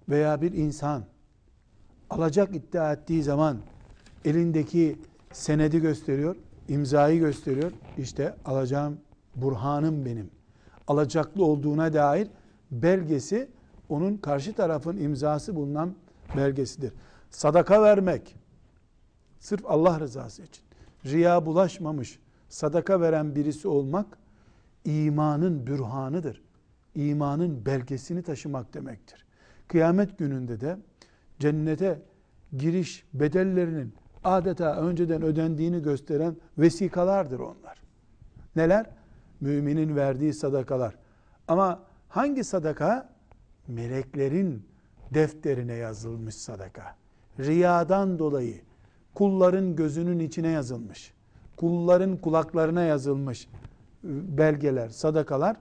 veya 0.10 0.42
bir 0.42 0.52
insan 0.54 1.04
alacak 2.10 2.56
iddia 2.56 2.94
ettiği 2.94 3.24
zaman 3.24 3.58
elindeki 4.26 5.00
senedi 5.32 5.82
gösteriyor, 5.82 6.36
imzayı 6.68 7.20
gösteriyor. 7.20 7.72
İşte 7.98 8.36
alacağım 8.46 8.98
burhanım 9.36 10.06
benim. 10.06 10.30
Alacaklı 10.88 11.46
olduğuna 11.46 11.94
dair 11.94 12.28
belgesi 12.72 13.50
onun 13.90 14.18
karşı 14.18 14.54
tarafın 14.54 14.98
imzası 14.98 15.56
bulunan 15.56 15.96
belgesidir. 16.38 16.94
Sadaka 17.30 17.84
vermek 17.84 18.36
sırf 19.40 19.66
Allah 19.66 20.00
rızası 20.00 20.44
için 20.44 20.64
riya 21.06 21.46
bulaşmamış 21.46 22.20
sadaka 22.50 23.02
veren 23.02 23.36
birisi 23.36 23.68
olmak 23.68 24.18
imanın 24.86 25.68
bürhanıdır. 25.68 26.42
İmanın 26.96 27.66
belgesini 27.66 28.24
taşımak 28.24 28.74
demektir. 28.74 29.26
Kıyamet 29.68 30.18
gününde 30.18 30.62
de 30.62 30.78
cennete 31.40 32.02
giriş 32.58 33.06
bedellerinin 33.14 33.94
adeta 34.24 34.76
önceden 34.76 35.22
ödendiğini 35.22 35.82
gösteren 35.82 36.36
vesikalardır 36.58 37.40
onlar. 37.40 37.82
Neler? 38.56 38.86
Müminin 39.42 39.96
verdiği 39.96 40.34
sadakalar. 40.34 40.96
Ama 41.48 41.84
hangi 42.10 42.44
sadaka? 42.44 43.10
Meleklerin 43.68 44.66
defterine 45.14 45.74
yazılmış 45.74 46.36
sadaka. 46.36 46.96
Riyadan 47.40 48.20
dolayı 48.20 48.62
kulların 49.14 49.76
gözünün 49.76 50.20
içine 50.20 50.48
yazılmış. 50.48 51.14
Kulların 51.58 52.18
kulaklarına 52.18 52.82
yazılmış 52.82 53.48
belgeler, 54.04 54.90
sadakalar 54.90 55.58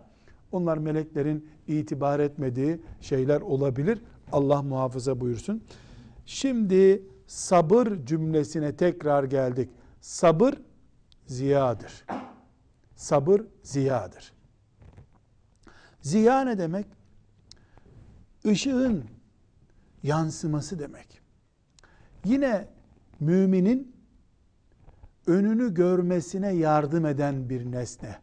onlar 0.52 0.78
meleklerin 0.78 1.48
itibar 1.66 2.20
etmediği 2.20 2.80
şeyler 3.00 3.40
olabilir. 3.40 4.02
Allah 4.32 4.62
muhafaza 4.62 5.20
buyursun. 5.20 5.62
Şimdi 6.26 7.02
sabır 7.26 8.06
cümlesine 8.06 8.76
tekrar 8.76 9.24
geldik. 9.24 9.70
Sabır 10.00 10.54
ziyadır. 11.26 12.04
Sabır 12.96 13.42
ziyadır. 13.62 14.32
Ziya 16.00 16.40
ne 16.40 16.58
demek? 16.58 16.86
Işığın 18.44 19.04
yansıması 20.02 20.78
demek. 20.78 21.20
Yine 22.24 22.68
müminin 23.20 23.96
önünü 25.26 25.74
görmesine 25.74 26.52
yardım 26.52 27.06
eden 27.06 27.48
bir 27.48 27.72
nesne. 27.72 28.18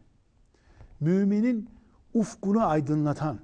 Müminin 1.00 1.70
ufkunu 2.16 2.66
aydınlatan, 2.66 3.38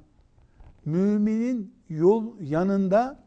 müminin 0.85 1.75
yol 1.89 2.41
yanında 2.41 3.25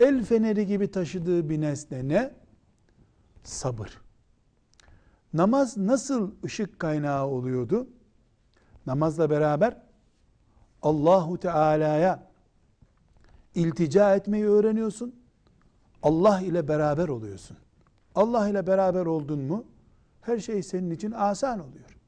el 0.00 0.24
feneri 0.24 0.66
gibi 0.66 0.90
taşıdığı 0.90 1.48
bir 1.48 1.60
nesne 1.60 2.08
ne? 2.08 2.34
Sabır. 3.42 4.00
Namaz 5.32 5.76
nasıl 5.76 6.30
ışık 6.44 6.78
kaynağı 6.78 7.26
oluyordu? 7.26 7.88
Namazla 8.86 9.30
beraber 9.30 9.82
Allahu 10.82 11.38
Teala'ya 11.38 12.30
iltica 13.54 14.14
etmeyi 14.14 14.44
öğreniyorsun. 14.44 15.14
Allah 16.02 16.40
ile 16.40 16.68
beraber 16.68 17.08
oluyorsun. 17.08 17.56
Allah 18.14 18.48
ile 18.48 18.66
beraber 18.66 19.06
oldun 19.06 19.40
mu 19.40 19.64
her 20.20 20.38
şey 20.38 20.62
senin 20.62 20.90
için 20.90 21.10
asan 21.10 21.60
oluyor. 21.60 21.98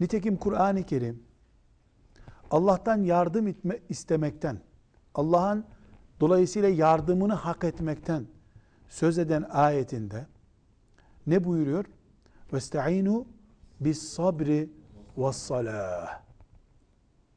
Nitekim 0.00 0.36
Kur'an-ı 0.36 0.82
Kerim 0.82 1.25
Allah'tan 2.50 3.02
yardım 3.02 3.48
etme, 3.48 3.78
istemekten, 3.88 4.60
Allah'ın 5.14 5.64
dolayısıyla 6.20 6.68
yardımını 6.68 7.34
hak 7.34 7.64
etmekten 7.64 8.26
söz 8.88 9.18
eden 9.18 9.42
ayetinde 9.42 10.26
ne 11.26 11.44
buyuruyor? 11.44 11.84
Vestaînu 12.52 13.26
bis 13.80 14.02
sabri 14.02 14.70
ve's 15.16 15.36
salah. 15.36 16.22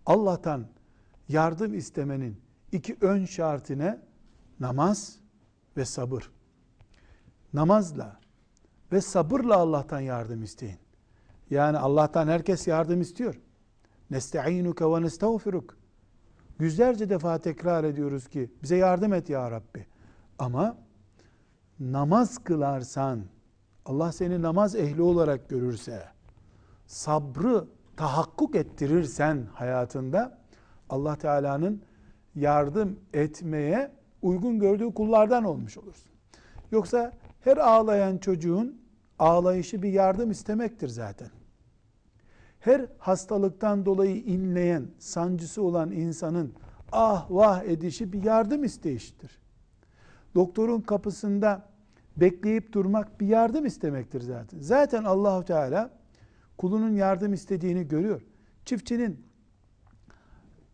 Allah'tan 0.05 0.67
yardım 1.27 1.73
istemenin 1.73 2.41
iki 2.71 2.97
ön 3.01 3.25
şartine? 3.25 4.01
Namaz 4.59 5.19
ve 5.77 5.85
sabır. 5.85 6.31
Namazla 7.53 8.19
ve 8.91 9.01
sabırla 9.01 9.57
Allah'tan 9.57 9.99
yardım 9.99 10.43
isteyin. 10.43 10.79
Yani 11.49 11.77
Allah'tan 11.77 12.27
herkes 12.27 12.67
yardım 12.67 13.01
istiyor. 13.01 13.39
Nestainuke 14.11 14.85
ve 14.85 15.01
nestağfiruk. 15.01 15.77
Yüzlerce 16.59 17.09
defa 17.09 17.39
tekrar 17.39 17.83
ediyoruz 17.83 18.27
ki 18.27 18.51
bize 18.63 18.77
yardım 18.77 19.13
et 19.13 19.29
ya 19.29 19.51
Rabbi. 19.51 19.85
Ama 20.39 20.77
namaz 21.79 22.37
kılarsan, 22.37 23.21
Allah 23.85 24.11
seni 24.11 24.41
namaz 24.41 24.75
ehli 24.75 25.01
olarak 25.01 25.49
görürse, 25.49 26.03
sabrı 26.87 27.67
tahakkuk 27.97 28.55
ettirirsen 28.55 29.47
hayatında 29.53 30.39
Allah 30.89 31.15
Teala'nın 31.15 31.81
yardım 32.35 32.99
etmeye 33.13 33.91
uygun 34.21 34.59
gördüğü 34.59 34.93
kullardan 34.93 35.43
olmuş 35.43 35.77
olursun. 35.77 36.11
Yoksa 36.71 37.11
her 37.41 37.57
ağlayan 37.57 38.17
çocuğun 38.17 38.81
ağlayışı 39.19 39.81
bir 39.81 39.89
yardım 39.89 40.31
istemektir 40.31 40.87
zaten. 40.87 41.29
Her 42.59 42.85
hastalıktan 42.97 43.85
dolayı 43.85 44.15
inleyen, 44.15 44.87
sancısı 44.99 45.61
olan 45.61 45.91
insanın 45.91 46.53
ah 46.91 47.31
vah 47.31 47.63
edişi 47.63 48.13
bir 48.13 48.23
yardım 48.23 48.63
isteyiştir. 48.63 49.39
Doktorun 50.35 50.81
kapısında 50.81 51.69
bekleyip 52.17 52.73
durmak 52.73 53.21
bir 53.21 53.27
yardım 53.27 53.65
istemektir 53.65 54.21
zaten. 54.21 54.59
Zaten 54.59 55.03
Allahu 55.03 55.45
Teala 55.45 55.91
kulunun 56.57 56.91
yardım 56.91 57.33
istediğini 57.33 57.87
görüyor. 57.87 58.21
Çiftçinin 58.65 59.25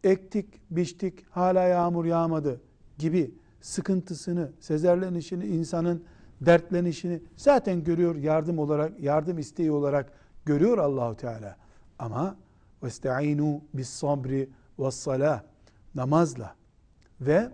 ektik, 0.04 0.62
biçtik, 0.72 1.26
hala 1.30 1.64
yağmur 1.64 2.06
yağmadı 2.06 2.62
gibi 2.98 3.36
sıkıntısını, 3.62 4.52
sezerlenişini, 4.60 5.46
insanın 5.46 6.04
dertlenişini 6.42 7.22
zaten 7.36 7.84
görüyor 7.84 8.16
yardım 8.16 8.60
olarak, 8.60 9.00
yardım 9.00 9.38
isteği 9.38 9.72
olarak 9.72 10.12
görüyor 10.46 10.78
Allahu 10.78 11.16
Teala. 11.16 11.56
Ama 12.00 12.38
vestaînû 12.84 13.62
bis 13.74 13.90
sabri 13.90 14.50
ve 14.80 14.92
salah 14.92 15.44
namazla 15.96 16.56
ve 17.22 17.52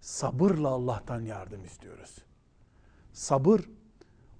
sabırla 0.00 0.68
Allah'tan 0.68 1.20
yardım 1.20 1.64
istiyoruz. 1.64 2.18
Sabır 3.12 3.70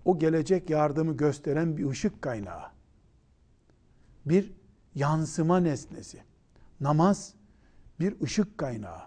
o 0.05 0.18
gelecek 0.18 0.70
yardımı 0.70 1.16
gösteren 1.16 1.77
bir 1.77 1.90
ışık 1.90 2.22
kaynağı. 2.22 2.64
Bir 4.27 4.53
yansıma 4.94 5.61
nesnesi. 5.61 6.22
Namaz 6.81 7.35
bir 8.01 8.20
ışık 8.20 8.59
kaynağı. 8.59 9.03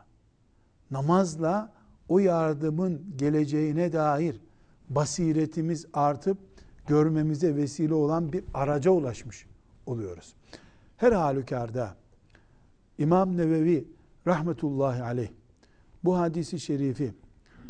Namazla 0.91 1.73
o 2.09 2.19
yardımın 2.19 3.17
geleceğine 3.17 3.93
dair 3.93 4.41
basiretimiz 4.89 5.85
artıp 5.93 6.37
görmemize 6.87 7.55
vesile 7.55 7.93
olan 7.93 8.33
bir 8.33 8.43
araca 8.53 8.91
ulaşmış 8.91 9.47
oluyoruz. 9.86 10.36
Her 10.98 11.12
halükarda 11.12 11.95
İmam 12.98 13.38
Nevevi 13.38 13.88
rahmetullahi 14.28 15.04
aleyh 15.04 15.30
bu 16.04 16.17
hadisi 16.17 16.60
şerifi 16.60 17.13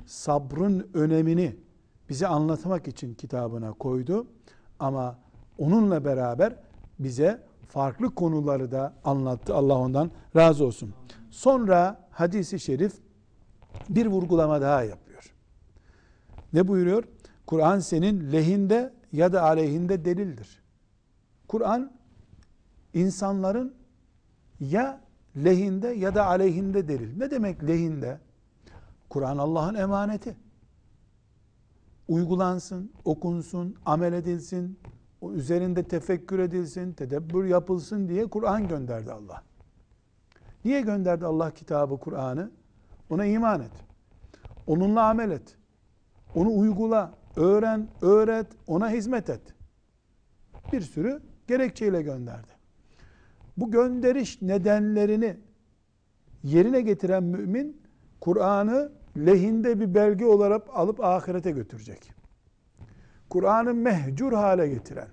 sabrın 0.06 0.90
önemini 0.94 1.56
bize 2.10 2.28
anlatmak 2.28 2.88
için 2.88 3.14
kitabına 3.14 3.74
koydu. 3.74 4.28
Ama 4.80 5.20
onunla 5.58 6.06
beraber 6.06 6.56
bize 7.00 7.44
farklı 7.68 8.16
konuları 8.16 8.72
da 8.72 8.94
anlattı. 9.04 9.56
Allah 9.56 9.78
ondan 9.78 10.12
razı 10.36 10.66
olsun. 10.66 10.94
Sonra 11.30 12.08
hadisi 12.12 12.60
şerif 12.60 12.94
bir 13.90 14.06
vurgulama 14.06 14.62
daha 14.62 14.84
yapıyor. 14.84 15.34
Ne 16.54 16.68
buyuruyor? 16.68 17.04
Kur'an 17.46 17.80
senin 17.80 18.32
lehinde 18.32 18.94
ya 19.12 19.34
da 19.34 19.44
aleyhinde 19.44 20.06
delildir. 20.06 20.64
Kur'an 21.48 21.92
insanların 22.96 23.76
ya 24.60 25.02
lehinde 25.44 25.88
ya 25.88 26.16
da 26.16 26.26
aleyhinde 26.26 26.88
delil. 26.88 27.18
Ne 27.18 27.32
demek 27.32 27.64
lehinde? 27.64 28.20
Kur'an 29.10 29.38
Allah'ın 29.38 29.76
emaneti. 29.76 30.36
Uygulansın, 32.08 32.92
okunsun, 33.06 33.76
amel 33.86 34.14
edilsin, 34.14 34.80
o 35.22 35.32
üzerinde 35.32 35.84
tefekkür 35.84 36.40
edilsin, 36.40 36.94
tedebbür 36.94 37.46
yapılsın 37.46 38.08
diye 38.08 38.30
Kur'an 38.30 38.68
gönderdi 38.68 39.12
Allah. 39.12 39.44
Niye 40.66 40.82
gönderdi 40.82 41.26
Allah 41.26 41.52
kitabı 41.52 42.00
Kur'an'ı? 42.00 42.52
Ona 43.10 43.26
iman 43.26 43.62
et. 43.62 43.72
Onunla 44.68 45.10
amel 45.10 45.32
et. 45.32 45.58
Onu 46.36 46.58
uygula, 46.58 47.14
öğren, 47.36 47.88
öğret, 48.02 48.48
ona 48.68 48.90
hizmet 48.90 49.30
et. 49.30 49.42
Bir 50.74 50.82
sürü 50.82 51.22
gerekçeyle 51.48 52.02
gönderdi. 52.02 52.55
Bu 53.58 53.72
gönderiş 53.72 54.42
nedenlerini 54.42 55.38
yerine 56.44 56.82
getiren 56.82 57.24
mümin 57.24 57.82
Kur'an'ı 58.22 58.92
lehinde 59.18 59.80
bir 59.80 59.96
belge 59.96 60.26
olarak 60.26 60.64
alıp 60.74 61.04
ahirete 61.04 61.52
götürecek. 61.52 62.14
Kur'an'ı 63.30 63.74
mehcur 63.74 64.34
hale 64.34 64.68
getiren, 64.68 65.08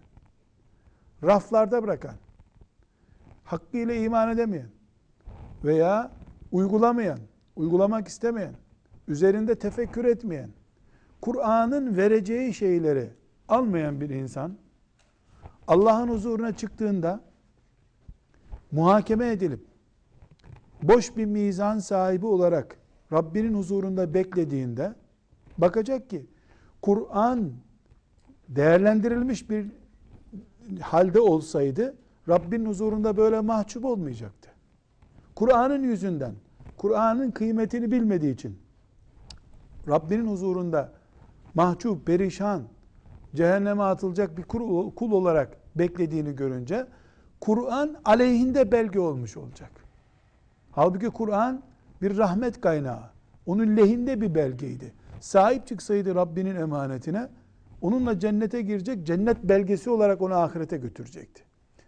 raflarda 1.22 1.82
bırakan, 1.82 2.14
hakkıyla 3.44 3.94
iman 3.94 4.30
edemeyen 4.30 4.68
veya 5.64 6.10
uygulamayan, 6.52 7.18
uygulamak 7.56 8.08
istemeyen, 8.08 8.54
üzerinde 9.08 9.54
tefekkür 9.54 10.04
etmeyen, 10.04 10.50
Kur'an'ın 11.20 11.96
vereceği 11.96 12.54
şeyleri 12.54 13.10
almayan 13.48 14.00
bir 14.00 14.10
insan, 14.10 14.56
Allah'ın 15.66 16.08
huzuruna 16.08 16.56
çıktığında 16.56 17.20
muhakeme 18.72 19.28
edilip 19.28 19.60
boş 20.82 21.16
bir 21.16 21.24
mizan 21.24 21.78
sahibi 21.78 22.26
olarak 22.26 22.76
Rabbinin 23.12 23.54
huzurunda 23.54 24.14
beklediğinde 24.14 24.94
bakacak 25.58 26.10
ki 26.10 26.26
Kur'an 26.82 27.52
değerlendirilmiş 28.48 29.50
bir 29.50 29.66
halde 30.80 31.20
olsaydı 31.20 31.96
Rabbin 32.28 32.66
huzurunda 32.66 33.16
böyle 33.16 33.40
mahcup 33.40 33.84
olmayacaktı. 33.84 34.50
Kur'an'ın 35.34 35.82
yüzünden, 35.82 36.34
Kur'an'ın 36.76 37.30
kıymetini 37.30 37.90
bilmediği 37.90 38.34
için 38.34 38.58
Rabbinin 39.88 40.26
huzurunda 40.26 40.92
mahcup, 41.54 42.06
perişan, 42.06 42.62
cehenneme 43.34 43.82
atılacak 43.82 44.38
bir 44.38 44.42
kul 44.42 45.12
olarak 45.12 45.56
beklediğini 45.74 46.36
görünce 46.36 46.86
Kur'an 47.42 47.96
aleyhinde 48.04 48.72
belge 48.72 49.00
olmuş 49.00 49.36
olacak. 49.36 49.70
Halbuki 50.70 51.06
Kur'an 51.06 51.62
bir 52.02 52.16
rahmet 52.16 52.60
kaynağı. 52.60 53.02
Onun 53.46 53.76
lehinde 53.76 54.20
bir 54.20 54.34
belgeydi. 54.34 54.92
Sahip 55.20 55.66
çıksaydı 55.66 56.14
Rabbinin 56.14 56.56
emanetine 56.56 57.28
onunla 57.80 58.18
cennete 58.18 58.62
girecek, 58.62 59.06
cennet 59.06 59.44
belgesi 59.44 59.90
olarak 59.90 60.22
onu 60.22 60.34
ahirete 60.34 60.76
götürecekti. 60.76 61.42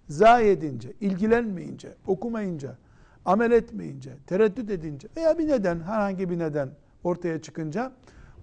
Zayi 0.08 0.50
edince, 0.50 0.92
ilgilenmeyince, 1.00 1.94
okumayınca, 2.06 2.76
amel 3.24 3.50
etmeyince, 3.50 4.12
tereddüt 4.26 4.70
edince 4.70 5.08
veya 5.16 5.38
bir 5.38 5.48
neden, 5.48 5.80
herhangi 5.80 6.30
bir 6.30 6.38
neden 6.38 6.68
ortaya 7.04 7.42
çıkınca 7.42 7.92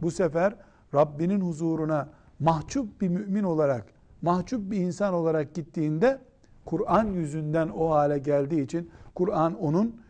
bu 0.01 0.11
sefer 0.11 0.55
Rabbinin 0.93 1.41
huzuruna 1.41 2.09
mahcup 2.39 3.01
bir 3.01 3.07
mümin 3.07 3.43
olarak, 3.43 3.85
mahcup 4.21 4.71
bir 4.71 4.77
insan 4.77 5.13
olarak 5.13 5.53
gittiğinde 5.53 6.19
Kur'an 6.65 7.07
yüzünden 7.07 7.69
o 7.69 7.89
hale 7.89 8.17
geldiği 8.17 8.63
için 8.63 8.89
Kur'an 9.15 9.59
onun 9.59 10.01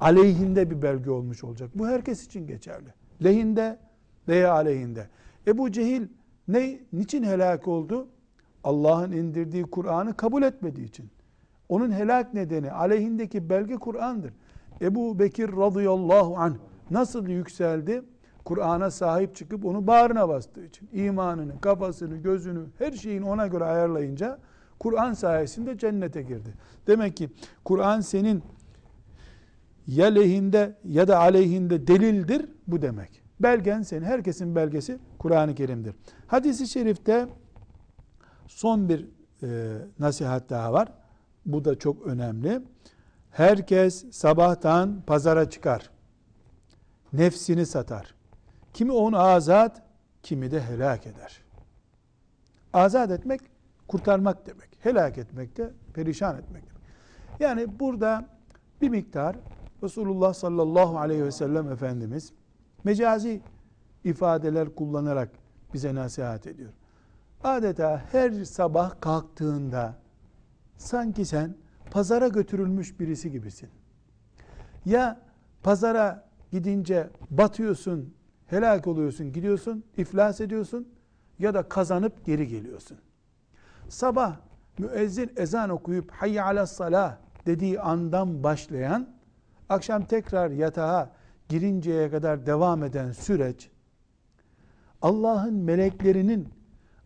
aleyhinde 0.00 0.70
bir 0.70 0.82
belge 0.82 1.10
olmuş 1.10 1.44
olacak. 1.44 1.70
Bu 1.74 1.86
herkes 1.88 2.26
için 2.26 2.46
geçerli. 2.46 2.88
Lehinde 3.24 3.78
veya 4.28 4.52
aleyhinde. 4.52 5.06
Ebu 5.46 5.72
Cehil 5.72 6.08
ne, 6.48 6.78
niçin 6.92 7.22
helak 7.22 7.68
oldu? 7.68 8.08
Allah'ın 8.64 9.12
indirdiği 9.12 9.62
Kur'an'ı 9.62 10.16
kabul 10.16 10.42
etmediği 10.42 10.86
için. 10.86 11.10
Onun 11.68 11.90
helak 11.90 12.34
nedeni 12.34 12.72
aleyhindeki 12.72 13.50
belge 13.50 13.74
Kur'an'dır. 13.74 14.32
Ebu 14.80 15.18
Bekir 15.18 15.48
radıyallahu 15.48 16.36
anh 16.36 16.54
nasıl 16.90 17.28
yükseldi? 17.28 18.02
Kur'an'a 18.44 18.90
sahip 18.90 19.36
çıkıp 19.36 19.64
onu 19.64 19.86
bağrına 19.86 20.28
bastığı 20.28 20.64
için. 20.64 20.88
imanını, 20.92 21.60
kafasını, 21.60 22.16
gözünü, 22.16 22.64
her 22.78 22.92
şeyini 22.92 23.26
ona 23.26 23.46
göre 23.46 23.64
ayarlayınca 23.64 24.38
Kur'an 24.78 25.12
sayesinde 25.12 25.78
cennete 25.78 26.22
girdi. 26.22 26.54
Demek 26.86 27.16
ki 27.16 27.30
Kur'an 27.64 28.00
senin 28.00 28.42
ya 29.86 30.06
lehinde 30.06 30.76
ya 30.84 31.08
da 31.08 31.18
aleyhinde 31.18 31.86
delildir 31.86 32.46
bu 32.66 32.82
demek. 32.82 33.22
Belgen 33.40 33.82
senin, 33.82 34.04
herkesin 34.04 34.56
belgesi 34.56 34.98
Kur'an-ı 35.18 35.54
Kerim'dir. 35.54 35.94
Hadis-i 36.26 36.68
şerifte 36.68 37.26
son 38.46 38.88
bir 38.88 39.08
e, 39.42 39.78
nasihat 39.98 40.50
daha 40.50 40.72
var. 40.72 40.92
Bu 41.46 41.64
da 41.64 41.78
çok 41.78 42.06
önemli. 42.06 42.62
Herkes 43.30 44.04
sabahtan 44.10 45.02
pazara 45.06 45.50
çıkar. 45.50 45.90
Nefsini 47.12 47.66
satar. 47.66 48.14
Kimi 48.74 48.92
onu 48.92 49.18
azat, 49.18 49.82
kimi 50.22 50.50
de 50.50 50.62
helak 50.62 51.06
eder. 51.06 51.40
Azat 52.72 53.10
etmek 53.10 53.40
kurtarmak 53.88 54.46
demek. 54.46 54.67
Helak 54.80 55.18
etmek 55.18 55.56
de 55.56 55.72
perişan 55.94 56.38
etmek. 56.38 56.64
Yani 57.40 57.78
burada 57.80 58.28
bir 58.80 58.88
miktar 58.88 59.36
Resulullah 59.82 60.34
sallallahu 60.34 60.98
aleyhi 60.98 61.24
ve 61.24 61.30
sellem 61.30 61.72
Efendimiz 61.72 62.32
mecazi 62.84 63.40
ifadeler 64.04 64.74
kullanarak 64.74 65.30
bize 65.74 65.94
nasihat 65.94 66.46
ediyor. 66.46 66.72
Adeta 67.44 68.02
her 68.12 68.44
sabah 68.44 69.00
kalktığında 69.00 69.94
sanki 70.76 71.24
sen 71.24 71.54
pazara 71.90 72.28
götürülmüş 72.28 73.00
birisi 73.00 73.30
gibisin. 73.30 73.68
Ya 74.84 75.20
pazara 75.62 76.28
gidince 76.50 77.10
batıyorsun, 77.30 78.14
helak 78.46 78.86
oluyorsun, 78.86 79.32
gidiyorsun, 79.32 79.84
iflas 79.96 80.40
ediyorsun 80.40 80.88
ya 81.38 81.54
da 81.54 81.68
kazanıp 81.68 82.24
geri 82.24 82.48
geliyorsun. 82.48 82.98
Sabah 83.88 84.36
müezzin 84.78 85.32
ezan 85.36 85.70
okuyup 85.70 86.10
hayy 86.10 86.40
ala 86.40 86.66
salah 86.66 87.16
dediği 87.46 87.80
andan 87.80 88.42
başlayan 88.42 89.08
akşam 89.68 90.04
tekrar 90.04 90.50
yatağa 90.50 91.10
girinceye 91.48 92.10
kadar 92.10 92.46
devam 92.46 92.84
eden 92.84 93.12
süreç 93.12 93.70
Allah'ın 95.02 95.54
meleklerinin 95.54 96.48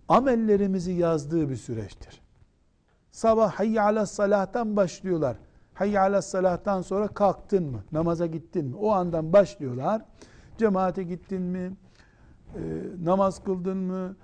amellerimizi 0.09 0.93
yazdığı 0.93 1.51
bir 1.51 1.57
süreçtir. 1.57 2.23
Sabah 3.11 3.53
hayy 3.53 3.81
ala 3.81 4.07
salahtan 4.07 4.77
başlıyorlar. 4.77 5.37
Hayy 5.75 5.99
ala 5.99 6.23
salahtan 6.23 6.83
sonra 6.83 7.09
kalktın 7.09 7.71
mı? 7.71 7.85
Namaza 7.93 8.27
gittin 8.27 8.67
mi? 8.67 8.77
O 8.77 8.91
andan 8.91 9.33
başlıyorlar. 9.33 10.03
Cemaate 10.59 11.03
gittin 11.03 11.43
mi? 11.43 11.73
E, 12.55 12.61
namaz 13.05 13.45
kıldın 13.45 13.77
mı? 13.77 14.17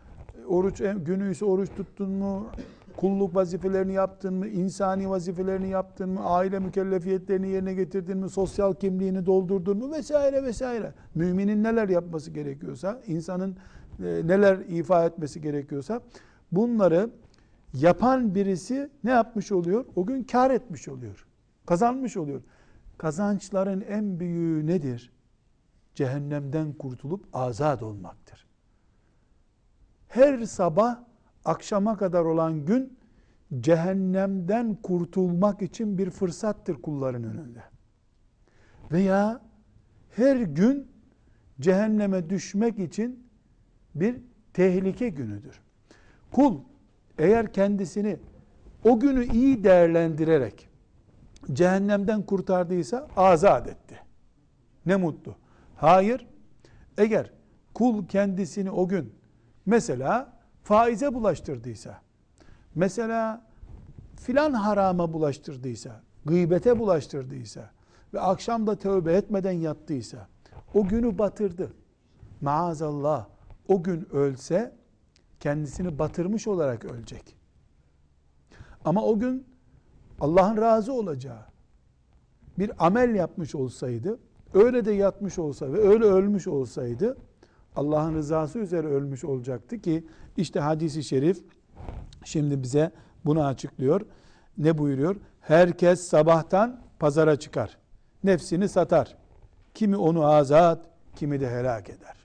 Oruç 0.48 0.78
günü 0.78 1.30
ise 1.30 1.44
oruç 1.44 1.70
tuttun 1.76 2.10
mu? 2.10 2.46
Kulluk 2.98 3.34
vazifelerini 3.34 3.92
yaptın 3.92 4.34
mı? 4.34 4.48
insani 4.48 5.10
vazifelerini 5.10 5.68
yaptın 5.68 6.08
mı? 6.08 6.24
Aile 6.24 6.58
mükellefiyetlerini 6.58 7.48
yerine 7.48 7.74
getirdin 7.74 8.18
mi? 8.18 8.30
Sosyal 8.30 8.74
kimliğini 8.74 9.26
doldurdun 9.26 9.78
mu? 9.78 9.92
Vesaire 9.92 10.42
vesaire. 10.42 10.94
Müminin 11.14 11.64
neler 11.64 11.88
yapması 11.88 12.30
gerekiyorsa, 12.30 13.02
insanın 13.06 13.56
e, 13.98 14.04
neler 14.04 14.58
ifa 14.58 15.04
etmesi 15.04 15.40
gerekiyorsa 15.40 16.00
bunları 16.52 17.10
yapan 17.74 18.34
birisi 18.34 18.90
ne 19.04 19.10
yapmış 19.10 19.52
oluyor? 19.52 19.84
O 19.96 20.06
gün 20.06 20.24
kar 20.24 20.50
etmiş 20.50 20.88
oluyor. 20.88 21.26
Kazanmış 21.66 22.16
oluyor. 22.16 22.42
Kazançların 22.98 23.80
en 23.80 24.20
büyüğü 24.20 24.66
nedir? 24.66 25.12
Cehennemden 25.94 26.72
kurtulup 26.72 27.24
azat 27.32 27.82
olmaktır. 27.82 28.46
Her 30.08 30.44
sabah 30.44 31.07
akşama 31.48 31.96
kadar 31.96 32.24
olan 32.24 32.64
gün 32.64 32.98
cehennemden 33.60 34.74
kurtulmak 34.74 35.62
için 35.62 35.98
bir 35.98 36.10
fırsattır 36.10 36.74
kulların 36.74 37.24
önünde. 37.24 37.62
Veya 38.92 39.40
her 40.16 40.36
gün 40.36 40.88
cehenneme 41.60 42.30
düşmek 42.30 42.78
için 42.78 43.26
bir 43.94 44.16
tehlike 44.52 45.08
günüdür. 45.08 45.60
Kul 46.32 46.60
eğer 47.18 47.52
kendisini 47.52 48.16
o 48.84 49.00
günü 49.00 49.24
iyi 49.24 49.64
değerlendirerek 49.64 50.68
cehennemden 51.52 52.22
kurtardıysa 52.22 53.08
azat 53.16 53.68
etti. 53.68 54.00
Ne 54.86 54.96
mutlu. 54.96 55.36
Hayır, 55.76 56.26
eğer 56.98 57.32
kul 57.74 58.06
kendisini 58.06 58.70
o 58.70 58.88
gün 58.88 59.12
mesela 59.66 60.37
faize 60.68 61.14
bulaştırdıysa, 61.14 62.00
mesela 62.74 63.46
filan 64.16 64.52
harama 64.52 65.12
bulaştırdıysa, 65.12 66.00
gıybete 66.24 66.78
bulaştırdıysa 66.78 67.70
ve 68.14 68.20
akşam 68.20 68.66
da 68.66 68.76
tövbe 68.76 69.12
etmeden 69.12 69.52
yattıysa, 69.52 70.28
o 70.74 70.88
günü 70.88 71.18
batırdı. 71.18 71.72
Maazallah 72.40 73.26
o 73.68 73.82
gün 73.82 74.08
ölse 74.12 74.74
kendisini 75.40 75.98
batırmış 75.98 76.48
olarak 76.48 76.84
ölecek. 76.84 77.36
Ama 78.84 79.02
o 79.02 79.18
gün 79.18 79.46
Allah'ın 80.20 80.56
razı 80.56 80.92
olacağı 80.92 81.44
bir 82.58 82.86
amel 82.86 83.14
yapmış 83.14 83.54
olsaydı, 83.54 84.18
öyle 84.54 84.84
de 84.84 84.92
yatmış 84.92 85.38
olsa 85.38 85.72
ve 85.72 85.78
öyle 85.78 86.04
ölmüş 86.04 86.46
olsaydı 86.46 87.16
Allah'ın 87.78 88.14
rızası 88.14 88.58
üzere 88.58 88.86
ölmüş 88.86 89.24
olacaktı 89.24 89.80
ki 89.80 90.06
işte 90.36 90.60
hadisi 90.60 91.04
şerif 91.04 91.42
şimdi 92.24 92.62
bize 92.62 92.90
bunu 93.24 93.44
açıklıyor. 93.44 94.00
Ne 94.58 94.78
buyuruyor? 94.78 95.16
Herkes 95.40 96.00
sabahtan 96.00 96.80
pazara 96.98 97.36
çıkar. 97.36 97.78
Nefsini 98.24 98.68
satar. 98.68 99.16
Kimi 99.74 99.96
onu 99.96 100.26
azat, 100.26 100.86
kimi 101.16 101.40
de 101.40 101.50
helak 101.50 101.90
eder. 101.90 102.16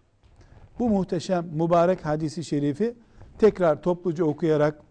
Bu 0.79 0.89
muhteşem 0.89 1.45
mübarek 1.53 2.05
hadisi 2.05 2.43
şerifi 2.43 2.95
tekrar 3.39 3.81
topluca 3.81 4.25
okuyarak 4.25 4.81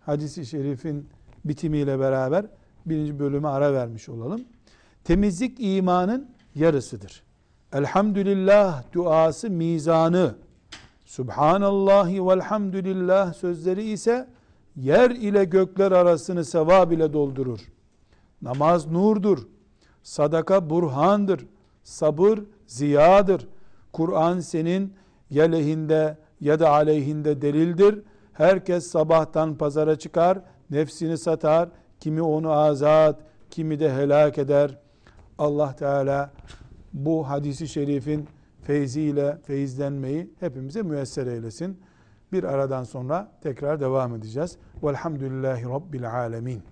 hadisi 0.00 0.46
şerifin 0.46 1.08
bitimiyle 1.44 1.98
beraber 1.98 2.46
birinci 2.86 3.18
bölüme 3.18 3.48
ara 3.48 3.72
vermiş 3.72 4.08
olalım. 4.08 4.44
Temizlik 5.04 5.56
imanın 5.60 6.30
yarısıdır. 6.54 7.22
Elhamdülillah 7.74 8.82
duası 8.92 9.50
mizanı, 9.50 10.34
Subhanallahi 11.04 12.26
velhamdülillah 12.26 13.34
sözleri 13.34 13.82
ise 13.82 14.28
yer 14.76 15.10
ile 15.10 15.44
gökler 15.44 15.92
arasını 15.92 16.44
sevap 16.44 16.92
ile 16.92 17.12
doldurur. 17.12 17.60
Namaz 18.42 18.86
nurdur. 18.86 19.38
Sadaka 20.02 20.70
burhandır. 20.70 21.46
Sabır 21.82 22.38
ziyadır. 22.66 23.48
Kur'an 23.92 24.40
senin 24.40 24.94
ya 25.30 25.44
lehinde 25.44 26.18
ya 26.40 26.60
da 26.60 26.70
aleyhinde 26.70 27.42
delildir. 27.42 28.02
Herkes 28.32 28.86
sabahtan 28.86 29.54
pazara 29.54 29.98
çıkar, 29.98 30.38
nefsini 30.70 31.18
satar, 31.18 31.68
kimi 32.00 32.22
onu 32.22 32.50
azat, 32.50 33.20
kimi 33.50 33.80
de 33.80 33.92
helak 33.92 34.38
eder. 34.38 34.78
Allah 35.38 35.76
Teala 35.76 36.30
bu 36.94 37.28
hadisi 37.28 37.68
şerifin 37.68 38.26
feyziyle 38.62 39.38
feyizlenmeyi 39.42 40.30
hepimize 40.40 40.82
müyesser 40.82 41.26
eylesin. 41.26 41.78
Bir 42.32 42.44
aradan 42.44 42.84
sonra 42.84 43.32
tekrar 43.42 43.80
devam 43.80 44.14
edeceğiz. 44.14 44.56
Velhamdülillahi 44.82 45.64
Rabbil 45.64 46.10
Alemin. 46.10 46.62